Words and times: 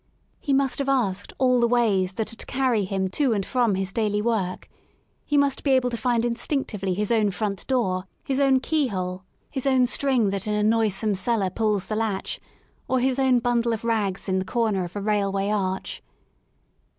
He 0.39 0.51
must 0.51 0.79
have 0.79 0.89
asked 0.89 1.31
all 1.37 1.59
the 1.59 1.67
ways 1.67 2.13
that 2.13 2.33
are 2.33 2.35
to 2.35 2.45
carry 2.47 2.85
him 2.85 3.07
to 3.09 3.33
and 3.33 3.45
from 3.45 3.75
his 3.75 3.93
daily 3.93 4.19
work; 4.19 4.67
he 5.23 5.37
must 5.37 5.63
be 5.63 5.73
able 5.73 5.91
to 5.91 5.95
find 5.95 6.25
instinctively 6.25 6.95
his 6.95 7.11
own 7.11 7.29
front 7.29 7.67
door, 7.67 8.05
his 8.23 8.39
own 8.39 8.61
key 8.61 8.85
8 8.85 8.87
FROM 8.87 8.87
A 8.87 8.87
DISTANCE 8.87 8.93
hole, 8.97 9.23
his 9.51 9.67
own 9.67 9.85
string 9.85 10.29
that 10.31 10.47
in 10.47 10.55
a 10.55 10.63
noisome 10.63 11.13
cellar 11.13 11.51
pulls 11.51 11.85
the 11.85 11.95
latch, 11.95 12.39
or 12.87 12.99
his 12.99 13.19
own 13.19 13.37
bundle 13.37 13.73
of 13.73 13.83
rags 13.85 14.27
in 14.27 14.39
the 14.39 14.43
corner 14.45 14.83
of 14.85 14.95
a 14.95 15.01
rail 15.03 15.31
way 15.31 15.51
arch. 15.51 16.01